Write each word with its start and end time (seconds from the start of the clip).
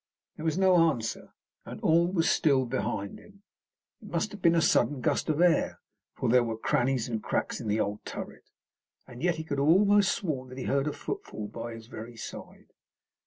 There 0.35 0.45
was 0.45 0.57
no 0.57 0.89
answer, 0.89 1.31
and 1.63 1.79
all 1.81 2.07
was 2.11 2.27
still 2.27 2.65
behind 2.65 3.19
him. 3.19 3.43
It 4.01 4.09
must 4.09 4.31
have 4.31 4.41
been 4.41 4.55
a 4.55 4.59
sudden 4.59 4.99
gust 4.99 5.29
of 5.29 5.39
air, 5.41 5.79
for 6.15 6.27
there 6.27 6.43
were 6.43 6.57
crannies 6.57 7.07
and 7.07 7.21
cracks 7.21 7.61
in 7.61 7.67
the 7.67 7.79
old 7.79 8.03
turret. 8.03 8.49
And 9.05 9.21
yet 9.21 9.35
he 9.35 9.43
could 9.43 9.59
almost 9.59 10.07
have 10.09 10.15
sworn 10.17 10.49
that 10.49 10.57
he 10.57 10.63
heard 10.63 10.87
a 10.87 10.91
footfall 10.91 11.47
by 11.49 11.75
his 11.75 11.85
very 11.85 12.17
side. 12.17 12.73